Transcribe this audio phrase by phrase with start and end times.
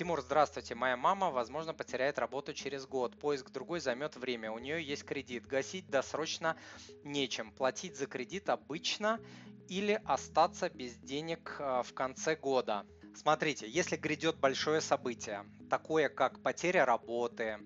[0.00, 0.74] Тимур, здравствуйте.
[0.74, 3.18] Моя мама, возможно, потеряет работу через год.
[3.18, 4.50] Поиск другой займет время.
[4.50, 5.44] У нее есть кредит.
[5.44, 6.56] Гасить досрочно
[7.04, 7.52] нечем.
[7.52, 9.20] Платить за кредит обычно
[9.68, 12.86] или остаться без денег э, в конце года.
[13.14, 17.58] Смотрите, если грядет большое событие, такое как потеря работы,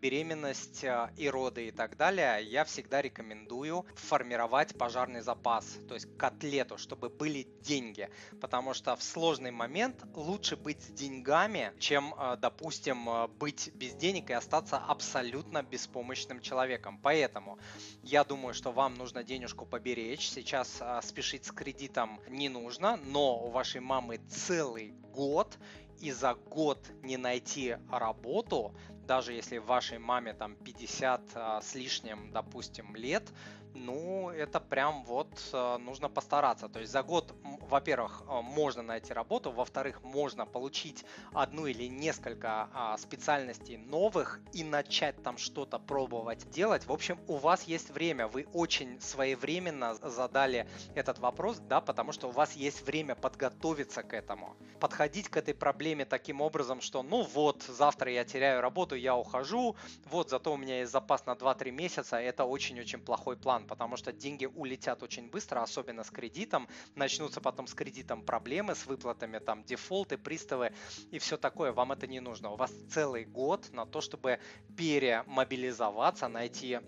[0.00, 6.06] беременность а, и роды и так далее, я всегда рекомендую формировать пожарный запас, то есть
[6.16, 8.08] котлету, чтобы были деньги,
[8.40, 14.30] потому что в сложный момент лучше быть с деньгами, чем, а, допустим, быть без денег
[14.30, 16.98] и остаться абсолютно беспомощным человеком.
[17.02, 17.58] Поэтому
[18.02, 20.28] я думаю, что вам нужно денежку поберечь.
[20.28, 25.58] Сейчас спешить с кредитом не нужно, но у вашей мамы целый год,
[26.00, 28.74] и за год не найти работу,
[29.06, 33.32] даже если вашей маме там 50 а, с лишним, допустим, лет,
[33.74, 36.68] ну, это прям вот а, нужно постараться.
[36.68, 37.34] То есть за год,
[37.68, 44.64] во-первых, а, можно найти работу, во-вторых, можно получить одну или несколько а, специальностей новых и
[44.64, 46.86] начать там что-то пробовать делать.
[46.86, 52.28] В общем, у вас есть время, вы очень своевременно задали этот вопрос, да, потому что
[52.28, 54.56] у вас есть время подготовиться к этому.
[54.80, 59.76] Подходить к этой проблеме таким образом, что ну вот, завтра я теряю работу, я ухожу,
[60.10, 64.12] вот зато у меня есть запас на 2-3 месяца, это очень-очень плохой план, потому что
[64.12, 69.64] деньги улетят очень быстро, особенно с кредитом, начнутся потом с кредитом проблемы, с выплатами, там,
[69.64, 70.72] дефолты, приставы
[71.10, 72.50] и все такое, вам это не нужно.
[72.50, 74.38] У вас целый год на то, чтобы
[74.76, 76.80] перемобилизоваться, найти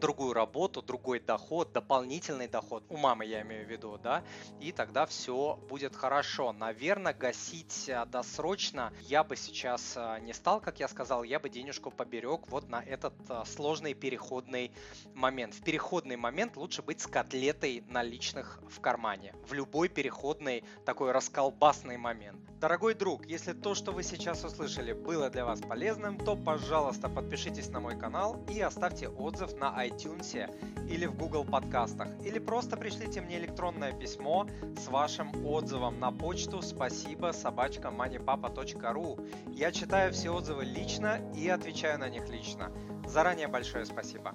[0.00, 4.22] другую работу, другой доход, дополнительный доход, у мамы я имею в виду, да,
[4.60, 6.52] и тогда все будет хорошо.
[6.52, 11.48] Наверное, гасить а, досрочно я бы сейчас а, не стал, как я сказал, я бы
[11.48, 14.72] денежку поберег вот на этот а, сложный переходный
[15.14, 15.54] момент.
[15.54, 21.96] В переходный момент лучше быть с котлетой наличных в кармане, в любой переходный такой расколбасный
[21.96, 22.38] момент.
[22.60, 27.68] Дорогой друг, если то, что вы сейчас услышали, было для вас полезным, то, пожалуйста, подпишитесь
[27.68, 30.34] на мой канал и оставьте отзыв на iTunes
[30.88, 36.62] или в Google подкастах, или просто пришлите мне электронное письмо с вашим отзывом на почту
[36.62, 39.28] спасибо собачка moneypapa.ru.
[39.52, 42.72] Я читаю все отзывы лично и отвечаю на них лично.
[43.06, 44.34] Заранее большое спасибо.